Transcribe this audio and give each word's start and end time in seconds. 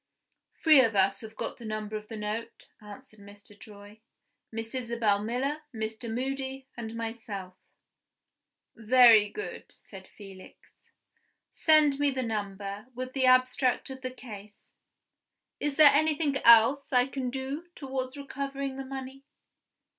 "Three 0.63 0.81
of 0.81 0.95
us 0.95 1.21
have 1.21 1.35
got 1.35 1.57
the 1.57 1.63
number 1.65 1.95
of 1.95 2.07
the 2.07 2.17
note," 2.17 2.69
answered 2.81 3.19
Mr. 3.19 3.55
Troy; 3.55 3.99
"Miss 4.51 4.73
Isabel 4.73 5.23
Miller, 5.23 5.61
Mr. 5.71 6.11
Moody, 6.11 6.65
and 6.75 6.95
myself." 6.95 7.53
"Very 8.75 9.29
good," 9.29 9.71
said 9.71 10.07
Felix. 10.07 10.85
"Send 11.51 11.99
me 11.99 12.09
the 12.09 12.23
number, 12.23 12.87
with 12.95 13.13
the 13.13 13.27
abstract 13.27 13.91
of 13.91 14.01
the 14.01 14.09
case. 14.09 14.71
Is 15.59 15.75
there 15.75 15.91
anything 15.93 16.35
else 16.37 16.91
I 16.91 17.05
can 17.05 17.29
do 17.29 17.67
towards 17.75 18.17
recovering 18.17 18.77
the 18.77 18.85
money?" 18.85 19.23